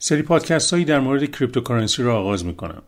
سری 0.00 0.22
پادکست 0.22 0.72
هایی 0.72 0.84
در 0.84 1.00
مورد 1.00 1.30
cryptocurrency 1.30 2.02
را 2.02 2.18
آغاز 2.20 2.44
می 2.44 2.54
کنم. 2.54 2.82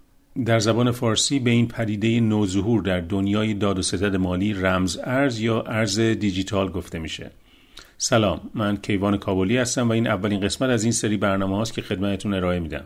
در 0.45 0.59
زبان 0.59 0.91
فارسی 0.91 1.39
به 1.39 1.51
این 1.51 1.69
پدیده 1.69 2.21
نوظهور 2.21 2.83
در 2.83 3.01
دنیای 3.01 3.55
داد 3.55 3.79
و 3.79 3.83
ستد 3.83 4.17
مالی 4.17 4.55
رمز 4.55 4.99
ارز 5.05 5.41
یا 5.41 5.63
ارز 5.63 6.01
دیجیتال 6.01 6.71
گفته 6.71 6.99
میشه. 6.99 7.31
سلام 7.99 8.41
من 8.55 8.77
کیوان 8.77 9.17
کابلی 9.17 9.57
هستم 9.57 9.89
و 9.89 9.93
این 9.93 10.07
اولین 10.07 10.41
قسمت 10.41 10.71
از 10.71 10.83
این 10.83 10.93
سری 10.93 11.17
برنامه 11.17 11.57
هاست 11.57 11.75
که 11.75 11.83
خدمتتون 11.83 12.35
ارائه 12.35 12.61
میدم. 12.61 12.85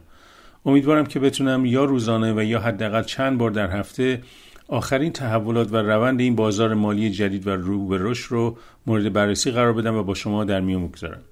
امیدوارم 0.67 1.07
که 1.07 1.21
بتونم 1.21 1.67
یا 1.67 1.85
روزانه 1.85 2.33
و 2.33 2.43
یا 2.43 2.61
حداقل 2.61 3.03
چند 3.03 3.39
بار 3.39 3.51
در 3.51 3.71
هفته 3.71 4.23
آخرین 4.69 5.13
تحولات 5.13 5.73
و 5.73 5.77
روند 5.77 6.21
این 6.21 6.37
بازار 6.37 6.75
مالی 6.75 7.11
جدید 7.11 7.47
و 7.47 7.51
رو 7.51 8.15
رو 8.29 8.59
مورد 8.87 9.13
بررسی 9.13 9.51
قرار 9.51 9.73
بدم 9.73 9.95
و 9.95 10.03
با 10.03 10.15
شما 10.15 10.45
در 10.45 10.61
میون 10.61 10.89
بگذارم. 10.89 11.23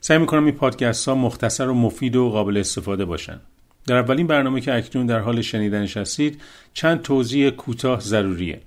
سعی 0.00 0.18
می‌کنم 0.18 0.44
این 0.44 0.54
پادکست 0.54 1.08
ها 1.08 1.14
مختصر 1.14 1.68
و 1.68 1.74
مفید 1.74 2.16
و 2.16 2.30
قابل 2.30 2.56
استفاده 2.56 3.04
باشن. 3.04 3.40
در 3.86 3.96
اولین 3.96 4.26
برنامه 4.26 4.60
که 4.60 4.74
اکنون 4.74 5.06
در 5.06 5.18
حال 5.18 5.42
شنیدنش 5.42 5.96
هستید 5.96 6.40
چند 6.74 7.02
توضیح 7.02 7.50
کوتاه 7.50 8.00
ضروریه. 8.00 8.60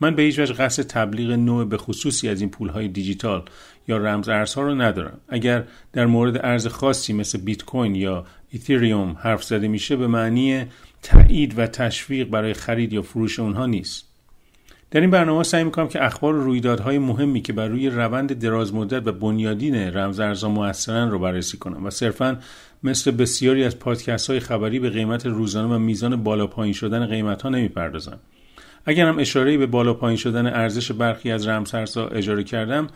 من 0.00 0.14
به 0.14 0.22
هیچ 0.22 0.38
وجه 0.38 0.54
قصد 0.54 0.82
تبلیغ 0.82 1.30
نوع 1.30 1.64
به 1.64 1.76
خصوصی 1.76 2.28
از 2.28 2.40
این 2.40 2.50
پولهای 2.50 2.88
دیجیتال 2.88 3.42
یا 3.88 3.96
رمز 3.96 4.28
ارزها 4.28 4.62
رو 4.62 4.74
ندارم. 4.74 5.20
اگر 5.28 5.64
در 5.92 6.06
مورد 6.06 6.46
ارز 6.46 6.66
خاصی 6.66 7.12
مثل 7.12 7.38
بیت 7.38 7.64
کوین 7.64 7.94
یا 7.94 8.26
ایتریوم 8.50 9.16
حرف 9.20 9.44
زده 9.44 9.68
میشه 9.68 9.96
به 9.96 10.06
معنی 10.06 10.64
تایید 11.02 11.58
و 11.58 11.66
تشویق 11.66 12.28
برای 12.28 12.54
خرید 12.54 12.92
یا 12.92 13.02
فروش 13.02 13.38
اونها 13.38 13.66
نیست. 13.66 14.07
در 14.90 15.00
این 15.00 15.10
برنامه 15.10 15.42
سعی 15.42 15.64
می‌کنم 15.64 15.88
که 15.88 16.04
اخبار 16.04 16.34
و 16.34 16.44
رویدادهای 16.44 16.98
مهمی 16.98 17.40
که 17.40 17.52
بر 17.52 17.68
روی 17.68 17.90
روند 17.90 18.38
دراز 18.38 18.74
مدت 18.74 19.06
و 19.06 19.12
بنیادین 19.12 19.74
رمز 19.74 20.20
ارزها 20.20 20.50
موثرن 20.50 21.10
رو 21.10 21.18
بررسی 21.18 21.58
کنم 21.58 21.86
و 21.86 21.90
صرفا 21.90 22.38
مثل 22.82 23.10
بسیاری 23.10 23.64
از 23.64 23.78
پادکست 23.78 24.30
های 24.30 24.40
خبری 24.40 24.78
به 24.78 24.90
قیمت 24.90 25.26
روزانه 25.26 25.74
و 25.74 25.78
میزان 25.78 26.22
بالا 26.22 26.46
پایین 26.46 26.74
شدن 26.74 27.06
قیمت 27.06 27.42
ها 27.42 27.48
نمی‌پردازم. 27.48 28.18
اگر 28.84 29.06
هم 29.06 29.18
اشاره 29.18 29.58
به 29.58 29.66
بالا 29.66 29.94
پایین 29.94 30.16
شدن 30.16 30.46
ارزش 30.46 30.92
برخی 30.92 31.30
از 31.30 31.46
رمزارزها 31.46 32.08
اجاره 32.08 32.44
کردم 32.44 32.86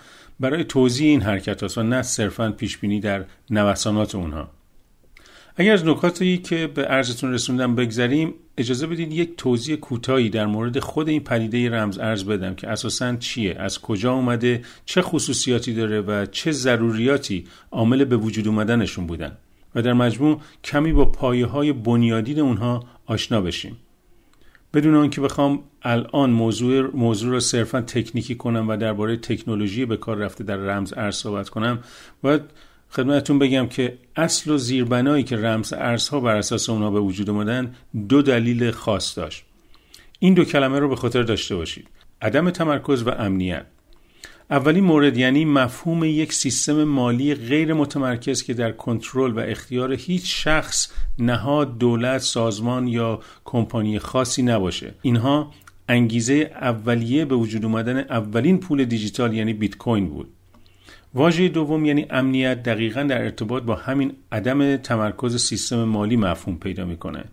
برای 0.40 0.64
توضیح 0.64 1.08
این 1.08 1.20
حرکت 1.20 1.62
هاست 1.62 1.78
و 1.78 1.82
نه 1.82 2.02
صرفا 2.02 2.50
پیش 2.50 2.78
بینی 2.78 3.00
در 3.00 3.24
نوسانات 3.50 4.14
اونها. 4.14 4.50
اگر 5.56 5.72
از 5.72 5.86
نکاتی 5.86 6.38
که 6.38 6.66
به 6.66 6.92
ارزتون 6.92 7.32
رسوندم 7.32 7.74
بگذریم 7.74 8.34
اجازه 8.58 8.86
بدید 8.86 9.12
یک 9.12 9.36
توضیح 9.36 9.76
کوتاهی 9.76 10.30
در 10.30 10.46
مورد 10.46 10.78
خود 10.78 11.08
این 11.08 11.24
پدیده 11.24 11.70
رمز 11.70 11.98
ارز 11.98 12.24
بدم 12.24 12.54
که 12.54 12.68
اساسا 12.68 13.16
چیه 13.16 13.56
از 13.58 13.80
کجا 13.80 14.12
اومده 14.12 14.62
چه 14.84 15.02
خصوصیاتی 15.02 15.74
داره 15.74 16.00
و 16.00 16.26
چه 16.26 16.52
ضروریاتی 16.52 17.46
عامل 17.70 18.04
به 18.04 18.16
وجود 18.16 18.48
اومدنشون 18.48 19.06
بودن. 19.06 19.36
و 19.74 19.82
در 19.82 19.92
مجموع 19.92 20.40
کمی 20.64 20.92
با 20.92 21.04
پایه 21.04 21.46
های 21.46 21.72
بنیادین 21.72 22.40
اونها 22.40 22.84
آشنا 23.06 23.40
بشیم. 23.40 23.76
بدون 24.74 24.94
آنکه 24.94 25.20
بخوام 25.20 25.62
الان 25.82 26.30
موضوع 26.30 26.90
موضوع 26.96 27.30
رو 27.30 27.40
صرفا 27.40 27.80
تکنیکی 27.80 28.34
کنم 28.34 28.68
و 28.68 28.76
درباره 28.76 29.16
تکنولوژی 29.16 29.84
به 29.84 29.96
کار 29.96 30.16
رفته 30.16 30.44
در 30.44 30.56
رمز 30.56 30.94
ارز 30.96 31.16
صحبت 31.16 31.48
کنم 31.48 31.78
باید 32.22 32.42
خدمتتون 32.92 33.38
بگم 33.38 33.66
که 33.66 33.98
اصل 34.16 34.50
و 34.50 34.58
زیربنایی 34.58 35.24
که 35.24 35.36
رمز 35.36 35.72
ارزها 35.72 36.20
بر 36.20 36.36
اساس 36.36 36.70
اونها 36.70 36.90
به 36.90 37.00
وجود 37.00 37.30
اومدن 37.30 37.74
دو 38.08 38.22
دلیل 38.22 38.70
خاص 38.70 39.18
داشت. 39.18 39.44
این 40.18 40.34
دو 40.34 40.44
کلمه 40.44 40.78
رو 40.78 40.88
به 40.88 40.96
خاطر 40.96 41.22
داشته 41.22 41.56
باشید. 41.56 41.88
عدم 42.22 42.50
تمرکز 42.50 43.02
و 43.02 43.10
امنیت. 43.10 43.66
اولین 44.50 44.84
مورد 44.84 45.16
یعنی 45.16 45.44
مفهوم 45.44 46.04
یک 46.04 46.32
سیستم 46.32 46.84
مالی 46.84 47.34
غیر 47.34 47.74
متمرکز 47.74 48.42
که 48.42 48.54
در 48.54 48.72
کنترل 48.72 49.32
و 49.32 49.38
اختیار 49.38 49.92
هیچ 49.92 50.44
شخص 50.44 50.92
نهاد 51.18 51.78
دولت 51.78 52.18
سازمان 52.18 52.88
یا 52.88 53.20
کمپانی 53.44 53.98
خاصی 53.98 54.42
نباشه. 54.42 54.94
اینها 55.02 55.50
انگیزه 55.88 56.50
اولیه 56.60 57.24
به 57.24 57.34
وجود 57.34 57.64
اومدن 57.64 57.98
اولین 57.98 58.60
پول 58.60 58.84
دیجیتال 58.84 59.34
یعنی 59.34 59.52
بیت 59.52 59.76
کوین 59.76 60.08
بود. 60.08 60.28
واژه 61.14 61.48
دوم 61.48 61.84
یعنی 61.84 62.06
امنیت 62.10 62.62
دقیقا 62.62 63.02
در 63.02 63.22
ارتباط 63.22 63.62
با 63.62 63.74
همین 63.74 64.12
عدم 64.32 64.76
تمرکز 64.76 65.36
سیستم 65.36 65.84
مالی 65.84 66.16
مفهوم 66.16 66.56
پیدا 66.56 66.84
می‌کنه. 66.84 67.24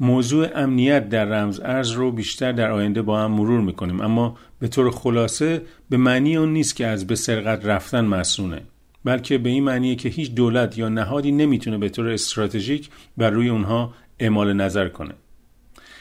موضوع 0.00 0.48
امنیت 0.54 1.08
در 1.08 1.24
رمز 1.24 1.60
ارز 1.60 1.90
رو 1.90 2.12
بیشتر 2.12 2.52
در 2.52 2.70
آینده 2.70 3.02
با 3.02 3.20
هم 3.20 3.30
مرور 3.30 3.60
می‌کنیم 3.60 4.00
اما 4.00 4.36
به 4.58 4.68
طور 4.68 4.90
خلاصه 4.90 5.62
به 5.90 5.96
معنی 5.96 6.36
اون 6.36 6.52
نیست 6.52 6.76
که 6.76 6.86
از 6.86 7.06
به 7.06 7.14
سرقت 7.14 7.66
رفتن 7.66 8.04
مسئونه 8.04 8.62
بلکه 9.04 9.38
به 9.38 9.50
این 9.50 9.64
معنیه 9.64 9.94
که 9.94 10.08
هیچ 10.08 10.34
دولت 10.34 10.78
یا 10.78 10.88
نهادی 10.88 11.32
نمی‌تونه 11.32 11.78
به 11.78 11.88
طور 11.88 12.08
استراتژیک 12.08 12.90
بر 13.16 13.30
روی 13.30 13.48
اونها 13.48 13.94
اعمال 14.18 14.52
نظر 14.52 14.88
کنه. 14.88 15.14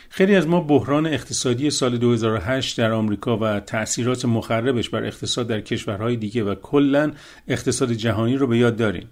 خیلی 0.10 0.36
از 0.36 0.48
ما 0.48 0.62
بحران 0.62 1.08
اقتصادی 1.08 1.70
سال 1.70 1.98
2008 1.98 2.78
در 2.78 2.92
آمریکا 2.92 3.38
و 3.38 3.60
تأثیرات 3.60 4.26
مخربش 4.26 4.90
بر 4.90 5.04
اقتصاد 5.04 5.48
در 5.48 5.62
کشورهای 5.62 6.16
دیگه 6.16 6.44
و 6.44 6.56
کلا 6.56 7.12
اقتصاد 7.48 7.94
جهانی 7.94 8.36
رو 8.36 8.48
به 8.48 8.58
یاد 8.58 8.76
داریم. 8.76 9.10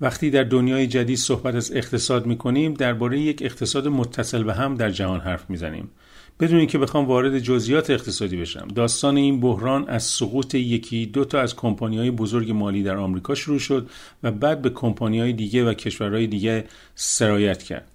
وقتی 0.00 0.30
در 0.30 0.44
دنیای 0.44 0.86
جدید 0.86 1.16
صحبت 1.16 1.54
از 1.54 1.72
اقتصاد 1.74 2.26
می‌کنیم 2.26 2.74
درباره 2.74 3.20
یک 3.20 3.42
اقتصاد 3.42 3.88
متصل 3.88 4.42
به 4.42 4.54
هم 4.54 4.74
در 4.74 4.90
جهان 4.90 5.20
حرف 5.20 5.50
می‌زنیم 5.50 5.90
بدون 6.40 6.58
اینکه 6.58 6.78
بخوام 6.78 7.06
وارد 7.06 7.38
جزئیات 7.38 7.90
اقتصادی 7.90 8.36
بشم 8.36 8.68
داستان 8.74 9.16
این 9.16 9.40
بحران 9.40 9.88
از 9.88 10.02
سقوط 10.02 10.54
یکی 10.54 11.06
دو 11.06 11.24
تا 11.24 11.40
از 11.40 11.56
کمپانی 11.56 11.98
های 11.98 12.10
بزرگ 12.10 12.50
مالی 12.50 12.82
در 12.82 12.96
آمریکا 12.96 13.34
شروع 13.34 13.58
شد 13.58 13.90
و 14.22 14.32
بعد 14.32 14.62
به 14.62 14.70
کمپانی 14.70 15.20
های 15.20 15.32
دیگه 15.32 15.64
و 15.64 15.74
کشورهای 15.74 16.26
دیگه 16.26 16.64
سرایت 16.94 17.62
کرد 17.62 17.91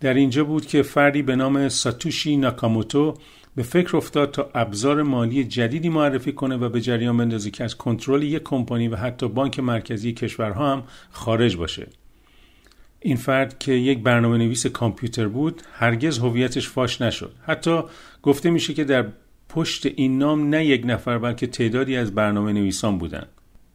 در 0.00 0.14
اینجا 0.14 0.44
بود 0.44 0.66
که 0.66 0.82
فردی 0.82 1.22
به 1.22 1.36
نام 1.36 1.68
ساتوشی 1.68 2.36
ناکاموتو 2.36 3.14
به 3.56 3.62
فکر 3.62 3.96
افتاد 3.96 4.30
تا 4.30 4.50
ابزار 4.54 5.02
مالی 5.02 5.44
جدیدی 5.44 5.88
معرفی 5.88 6.32
کنه 6.32 6.56
و 6.56 6.68
به 6.68 6.80
جریان 6.80 7.16
بندازه 7.16 7.50
که 7.50 7.64
از 7.64 7.76
کنترل 7.76 8.22
یک 8.22 8.42
کمپانی 8.42 8.88
و 8.88 8.96
حتی 8.96 9.28
بانک 9.28 9.60
مرکزی 9.60 10.12
کشورها 10.12 10.72
هم 10.72 10.82
خارج 11.10 11.56
باشه. 11.56 11.86
این 13.00 13.16
فرد 13.16 13.58
که 13.58 13.72
یک 13.72 13.98
برنامه 13.98 14.38
نویس 14.38 14.66
کامپیوتر 14.66 15.28
بود 15.28 15.62
هرگز 15.72 16.18
هویتش 16.18 16.68
فاش 16.68 17.00
نشد. 17.00 17.32
حتی 17.46 17.80
گفته 18.22 18.50
میشه 18.50 18.74
که 18.74 18.84
در 18.84 19.06
پشت 19.48 19.86
این 19.86 20.18
نام 20.18 20.48
نه 20.48 20.66
یک 20.66 20.82
نفر 20.86 21.18
بلکه 21.18 21.46
تعدادی 21.46 21.96
از 21.96 22.14
برنامه 22.14 22.52
نویسان 22.52 22.98
بودند. 22.98 23.28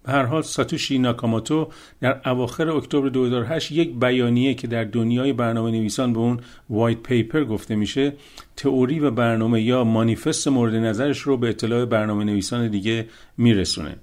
به 0.04 0.12
هر 0.12 0.24
حال 0.24 0.42
ساتوشی 0.42 1.00
ناکاموتو 1.00 1.70
در 2.02 2.30
اواخر 2.30 2.70
اکتبر 2.70 3.10
2008 3.10 3.72
یک 3.72 4.00
بیانیه 4.00 4.54
که 4.54 4.68
در 4.68 4.84
دنیای 4.84 5.34
برنامه 5.34 5.72
نویسان 5.72 6.14
به 6.14 6.20
اون 6.20 6.40
وایت 6.70 6.98
پیپر 6.98 7.44
گفته 7.44 7.76
میشه 7.76 8.14
تئوری 8.56 9.00
و 9.00 9.12
برنامه 9.12 9.62
یا 9.62 9.84
مانیفست 9.84 10.48
مورد 10.48 10.76
نظرش 10.76 11.20
رو 11.20 11.38
به 11.38 11.50
اطلاع 11.50 11.86
برنامه 11.86 12.24
نویسان 12.24 12.68
دیگه 12.68 13.08
میرسونه. 13.38 13.96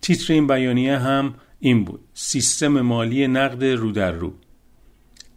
تیتر 0.00 0.32
این 0.32 0.46
بیانیه 0.46 0.98
هم 0.98 1.34
این 1.60 1.84
بود 1.84 2.00
سیستم 2.14 2.80
مالی 2.80 3.26
نقد 3.26 3.64
رو 3.64 3.92
در 3.92 4.12
رو. 4.12 4.32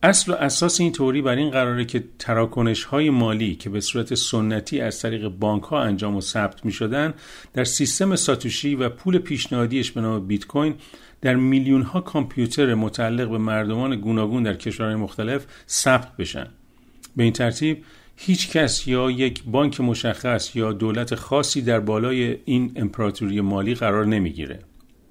اصل 0.04 0.32
و 0.32 0.36
اساس 0.36 0.80
این 0.80 0.92
توری 0.92 1.22
بر 1.22 1.36
این 1.36 1.50
قراره 1.50 1.86
که 1.86 2.04
تراکنش 2.20 2.84
های 2.84 3.10
مالی 3.10 3.56
که 3.56 3.70
به 3.70 3.80
صورت 3.80 4.16
سنتی 4.16 4.82
از 4.82 5.02
طریق 5.02 5.28
بانک 5.28 5.64
ها 5.64 5.82
انجام 5.82 6.16
و 6.16 6.22
ثبت 6.22 6.66
می 6.66 6.72
شدن 6.72 7.14
در 7.54 7.64
سیستم 7.64 8.16
ساتوشی 8.16 8.76
و 8.76 8.90
پول 8.90 9.18
پیشنهادیش 9.18 9.92
به 9.92 10.02
نام 10.02 10.28
بیت 10.28 10.46
کوین 10.46 10.76
در 11.22 11.36
میلیون 11.36 11.82
ها 11.82 12.02
کامپیوتر 12.02 12.76
متعلق 12.76 13.30
به 13.30 13.38
مردمان 13.38 13.96
گوناگون 13.96 14.44
در 14.44 14.54
کشورهای 14.54 14.96
مختلف 14.96 15.46
ثبت 15.70 16.18
بشن. 16.18 16.48
به 17.16 17.24
این 17.24 17.34
ترتیب 17.34 17.84
هیچ 18.16 18.52
کس 18.52 18.88
یا 18.88 19.12
یک 19.12 19.44
بانک 19.44 19.82
مشخص 19.82 20.56
یا 20.56 20.74
دولت 20.74 21.16
خاصی 21.16 21.62
در 21.62 21.80
بالای 21.80 22.38
این 22.46 22.72
امپراتوری 22.76 23.42
مالی 23.42 23.76
قرار 23.76 24.06
نمی‌گیره. 24.06 24.60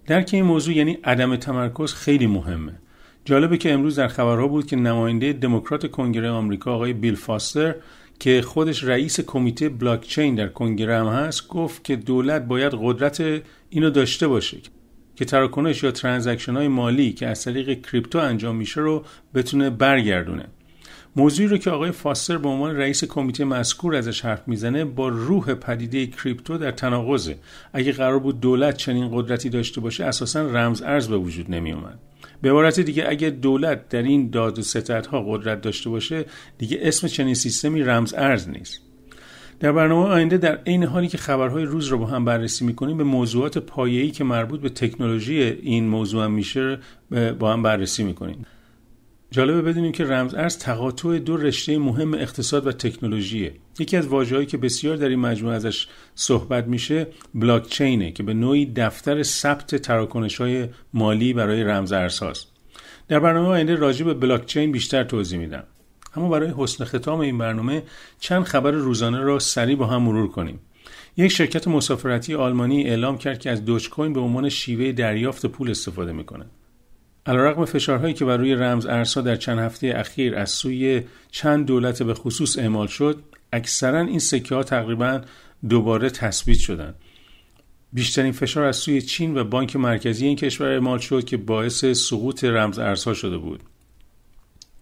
درک 0.06 0.30
این 0.32 0.44
موضوع 0.44 0.74
یعنی 0.74 0.98
عدم 1.04 1.36
تمرکز 1.36 1.94
خیلی 1.94 2.26
مهمه. 2.26 2.72
جالبه 3.24 3.58
که 3.58 3.72
امروز 3.72 3.98
در 3.98 4.08
خبرها 4.08 4.48
بود 4.48 4.66
که 4.66 4.76
نماینده 4.76 5.32
دموکرات 5.32 5.90
کنگره 5.90 6.30
آمریکا 6.30 6.74
آقای 6.74 6.92
بیل 6.92 7.14
فاستر 7.14 7.74
که 8.18 8.42
خودش 8.42 8.84
رئیس 8.84 9.20
کمیته 9.20 9.68
بلاکچین 9.68 10.34
در 10.34 10.48
کنگره 10.48 10.98
هم 10.98 11.06
هست 11.06 11.48
گفت 11.48 11.84
که 11.84 11.96
دولت 11.96 12.42
باید 12.42 12.72
قدرت 12.82 13.42
اینو 13.70 13.90
داشته 13.90 14.28
باشه 14.28 14.58
که 15.16 15.24
تراکنش 15.24 15.82
یا 15.82 15.90
transaction 15.90 16.56
های 16.56 16.68
مالی 16.68 17.12
که 17.12 17.26
از 17.26 17.44
طریق 17.44 17.86
crypto 17.86 18.18
انجام 18.18 18.56
میشه 18.56 18.80
رو 18.80 19.04
بتونه 19.34 19.70
برگردونه. 19.70 20.46
موضوعی 21.16 21.48
رو 21.48 21.56
که 21.56 21.70
آقای 21.70 21.90
فاستر 21.90 22.38
به 22.38 22.48
عنوان 22.48 22.76
رئیس 22.76 23.04
کمیته 23.04 23.44
مذکور 23.44 23.94
ازش 23.94 24.20
حرف 24.20 24.48
می‌زنه 24.48 24.84
با 24.84 25.08
روح 25.08 25.54
پدیده 25.54 26.06
crypto 26.06 26.58
در 26.58 26.70
تناقضه. 26.70 27.36
اگه 27.72 27.92
قرار 27.92 28.18
بود 28.18 28.40
دولت 28.40 28.76
چنین 28.76 29.08
قدرتی 29.12 29.48
داشته 29.48 29.80
باشه 29.80 30.04
اساسا 30.04 30.42
رمز 30.42 30.82
ارز 30.82 31.08
به 31.08 31.16
وجود 31.16 31.50
نمی 31.50 31.72
اومد 31.72 31.98
به 32.42 32.50
عبارت 32.50 32.80
دیگه 32.80 33.04
اگه 33.08 33.30
دولت 33.30 33.88
در 33.88 34.02
این 34.02 34.30
داد 34.30 34.58
و 34.58 34.62
ستدها 34.62 35.22
قدرت 35.22 35.60
داشته 35.60 35.90
باشه 35.90 36.24
دیگه 36.58 36.78
اسم 36.82 37.06
چنین 37.06 37.34
سیستمی 37.34 37.82
رمز 37.82 38.14
ارز 38.14 38.48
نیست. 38.48 38.80
در 39.60 39.72
برنامه 39.72 40.08
آینده 40.08 40.38
در 40.38 40.58
عین 40.66 40.84
حالی 40.84 41.08
که 41.08 41.18
خبرهای 41.18 41.64
روز 41.64 41.86
رو 41.86 41.98
با 41.98 42.06
هم 42.06 42.24
بررسی 42.24 42.64
می‌کنیم 42.64 42.96
به 42.96 43.04
موضوعات 43.04 43.58
پایه‌ای 43.58 44.10
که 44.10 44.24
مربوط 44.24 44.60
به 44.60 44.68
تکنولوژی 44.68 45.42
این 45.42 45.88
موضوع 45.88 46.24
هم 46.24 46.32
میشه 46.32 46.78
با 47.38 47.52
هم 47.52 47.62
بررسی 47.62 48.04
می‌کنیم. 48.04 48.46
جالبه 49.32 49.62
بدونیم 49.62 49.92
که 49.92 50.04
رمز 50.04 50.34
ارز 50.34 50.58
تقاطع 50.58 51.18
دو 51.18 51.36
رشته 51.36 51.78
مهم 51.78 52.14
اقتصاد 52.14 52.66
و 52.66 52.72
تکنولوژیه. 52.72 53.54
یکی 53.78 53.96
از 53.96 54.06
واژه‌هایی 54.06 54.46
که 54.46 54.56
بسیار 54.56 54.96
در 54.96 55.08
این 55.08 55.18
مجموعه 55.18 55.56
ازش 55.56 55.86
صحبت 56.14 56.66
میشه 56.66 57.06
بلاک 57.34 57.68
چینه 57.68 58.12
که 58.12 58.22
به 58.22 58.34
نوعی 58.34 58.66
دفتر 58.66 59.22
ثبت 59.22 59.74
تراکنش 59.76 60.40
های 60.40 60.68
مالی 60.94 61.32
برای 61.32 61.64
رمز 61.64 61.92
ارزهاست. 61.92 62.48
در 63.08 63.20
برنامه 63.20 63.48
آینده 63.48 63.74
راجع 63.74 64.04
به 64.04 64.14
بلاک 64.14 64.46
چین 64.46 64.72
بیشتر 64.72 65.04
توضیح 65.04 65.38
میدم. 65.38 65.64
اما 66.16 66.28
برای 66.28 66.52
حسن 66.56 66.84
ختام 66.84 67.20
این 67.20 67.38
برنامه 67.38 67.82
چند 68.20 68.44
خبر 68.44 68.70
روزانه 68.70 69.20
را 69.20 69.38
سریع 69.38 69.76
با 69.76 69.86
هم 69.86 70.02
مرور 70.02 70.28
کنیم. 70.28 70.60
یک 71.16 71.32
شرکت 71.32 71.68
مسافرتی 71.68 72.34
آلمانی 72.34 72.84
اعلام 72.84 73.18
کرد 73.18 73.38
که 73.38 73.50
از 73.50 73.64
دوج 73.64 73.90
کوین 73.90 74.12
به 74.12 74.20
عنوان 74.20 74.48
شیوه 74.48 74.92
دریافت 74.92 75.46
پول 75.46 75.70
استفاده 75.70 76.12
می‌کنه 76.12 76.46
علیرغم 77.26 77.64
فشارهایی 77.64 78.14
که 78.14 78.24
بر 78.24 78.36
روی 78.36 78.54
رمز 78.54 78.86
ارزها 78.86 79.20
در 79.20 79.36
چند 79.36 79.58
هفته 79.58 79.92
اخیر 79.96 80.36
از 80.36 80.50
سوی 80.50 81.02
چند 81.30 81.66
دولت 81.66 82.02
به 82.02 82.14
خصوص 82.14 82.58
اعمال 82.58 82.86
شد 82.86 83.22
اکثرا 83.52 84.00
این 84.00 84.18
سکه 84.18 84.54
ها 84.54 84.62
تقریبا 84.62 85.20
دوباره 85.68 86.10
تثبیت 86.10 86.58
شدند. 86.58 86.94
بیشترین 87.92 88.32
فشار 88.32 88.64
از 88.64 88.76
سوی 88.76 89.02
چین 89.02 89.38
و 89.38 89.44
بانک 89.44 89.76
مرکزی 89.76 90.26
این 90.26 90.36
کشور 90.36 90.68
اعمال 90.68 90.98
شد 90.98 91.24
که 91.24 91.36
باعث 91.36 91.84
سقوط 91.84 92.44
رمز 92.44 92.78
ارزها 92.78 93.14
شده 93.14 93.38
بود. 93.38 93.62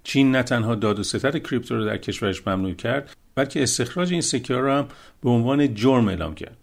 چین 0.05 0.31
نه 0.31 0.43
تنها 0.43 0.75
داد 0.75 0.99
و 0.99 1.03
ستد 1.03 1.39
کریپتو 1.39 1.77
رو 1.77 1.85
در 1.85 1.97
کشورش 1.97 2.47
ممنوع 2.47 2.75
کرد 2.75 3.17
بلکه 3.35 3.63
استخراج 3.63 4.13
این 4.13 4.21
سکه 4.21 4.55
را 4.55 4.79
هم 4.79 4.89
به 5.23 5.31
عنوان 5.31 5.75
جرم 5.75 6.09
اعلام 6.09 6.35
کرد. 6.35 6.57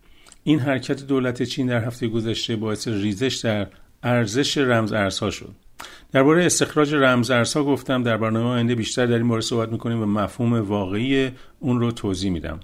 این 0.44 0.60
حرکت 0.60 1.04
دولت 1.07 1.44
چین 1.44 1.68
در 1.68 1.86
هفته 1.86 2.07
گذشته 2.07 2.56
باعث 2.56 2.88
ریزش 2.88 3.36
در 3.36 3.68
ارزش 4.04 4.57
رمز 4.57 4.94
ارزها 4.94 5.31
شد. 5.31 5.56
درباره 6.15 6.45
استخراج 6.45 6.94
رمز 6.94 7.31
ارزها 7.31 7.63
گفتم. 7.63 8.03
در 8.03 8.17
برنامه 8.17 8.50
آینده 8.50 8.75
بیشتر 8.75 9.06
در 9.06 9.17
این 9.17 9.27
باره 9.27 9.41
صحبت 9.41 9.69
می‌کنیم 9.69 10.01
و 10.01 10.06
مفهوم 10.06 10.53
واقعی 10.53 11.31
اون 11.59 11.79
رو 11.79 11.91
توضیح 11.91 12.31
میدم. 12.31 12.59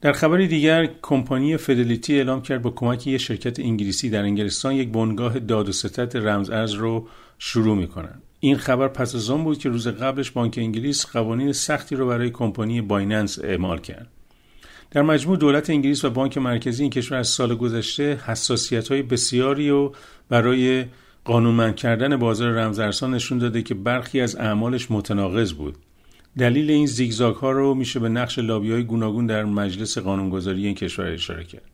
در 0.00 0.12
خبری 0.12 0.46
دیگر 0.46 0.88
کمپانی 1.02 1.56
فدلیتی 1.56 2.16
اعلام 2.16 2.42
کرد 2.42 2.62
با 2.62 2.70
کمک 2.70 3.06
یک 3.06 3.20
شرکت 3.20 3.60
انگلیسی 3.60 4.10
در 4.10 4.22
انگلستان 4.22 4.74
یک 4.74 4.88
بنگاه 4.88 5.38
داد 5.38 5.68
و 5.68 5.72
ستد 5.72 6.16
رمز 6.16 6.50
ارز 6.50 6.72
رو 6.72 7.08
شروع 7.38 7.76
می‌کنند 7.76 8.22
این 8.40 8.56
خبر 8.56 8.88
پس 8.88 9.14
از 9.14 9.30
آن 9.30 9.44
بود 9.44 9.58
که 9.58 9.68
روز 9.68 9.88
قبلش 9.88 10.30
بانک 10.30 10.54
انگلیس 10.58 11.06
قوانین 11.06 11.52
سختی 11.52 11.96
رو 11.96 12.08
برای 12.08 12.30
کمپانی 12.30 12.80
بایننس 12.80 13.38
اعمال 13.38 13.78
کرد. 13.78 14.08
در 14.90 15.02
مجموع 15.02 15.36
دولت 15.36 15.70
انگلیس 15.70 16.04
و 16.04 16.10
بانک 16.10 16.38
مرکزی 16.38 16.82
این 16.82 16.90
کشور 16.90 17.18
از 17.18 17.28
سال 17.28 17.54
گذشته 17.54 18.20
حساسیت 18.26 18.88
های 18.88 19.02
بسیاری 19.02 19.70
و 19.70 19.90
برای 20.28 20.84
قانونمند 21.28 21.76
کردن 21.76 22.16
بازار 22.16 22.52
رمزارزها 22.52 23.06
نشون 23.06 23.38
داده 23.38 23.62
که 23.62 23.74
برخی 23.74 24.20
از 24.20 24.36
اعمالش 24.36 24.90
متناقض 24.90 25.52
بود. 25.52 25.76
دلیل 26.38 26.70
این 26.70 26.86
زیگزاگ 26.86 27.36
ها 27.36 27.50
رو 27.50 27.74
میشه 27.74 28.00
به 28.00 28.08
نقش 28.08 28.38
لابی 28.38 28.72
های 28.72 28.84
گوناگون 28.84 29.26
در 29.26 29.44
مجلس 29.44 29.98
قانونگذاری 29.98 30.66
این 30.66 30.74
کشور 30.74 31.06
اشاره 31.06 31.44
کرد. 31.44 31.70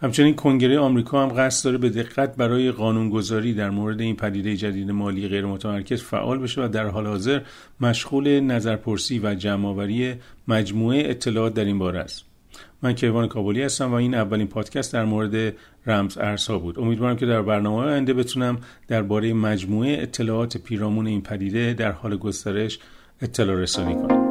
همچنین 0.00 0.34
کنگره 0.34 0.78
آمریکا 0.78 1.22
هم 1.22 1.28
قصد 1.28 1.64
داره 1.64 1.78
به 1.78 1.90
دقت 1.90 2.36
برای 2.36 2.70
قانونگذاری 2.70 3.54
در 3.54 3.70
مورد 3.70 4.00
این 4.00 4.16
پدیده 4.16 4.56
جدید 4.56 4.90
مالی 4.90 5.28
غیر 5.28 5.46
متمرکز 5.46 6.02
فعال 6.02 6.38
بشه 6.38 6.64
و 6.64 6.68
در 6.68 6.86
حال 6.86 7.06
حاضر 7.06 7.40
مشغول 7.80 8.40
نظرپرسی 8.40 9.18
و 9.18 9.34
جمعآوری 9.34 10.14
مجموعه 10.48 11.10
اطلاعات 11.10 11.54
در 11.54 11.64
این 11.64 11.78
باره 11.78 11.98
است. 11.98 12.33
من 12.82 12.92
کیوان 12.92 13.28
کابلی 13.28 13.62
هستم 13.62 13.90
و 13.90 13.94
این 13.94 14.14
اولین 14.14 14.46
پادکست 14.46 14.92
در 14.92 15.04
مورد 15.04 15.54
رمز 15.86 16.18
ارزها 16.18 16.58
بود. 16.58 16.78
امیدوارم 16.78 17.16
که 17.16 17.26
در 17.26 17.42
برنامه 17.42 17.82
آینده 17.82 18.14
بتونم 18.14 18.58
درباره 18.88 19.32
مجموعه 19.32 20.02
اطلاعات 20.02 20.56
پیرامون 20.56 21.06
این 21.06 21.22
پدیده 21.22 21.72
در 21.72 21.92
حال 21.92 22.16
گسترش 22.16 22.78
اطلاع 23.22 23.56
رسانی 23.56 23.94
کنم. 23.94 24.23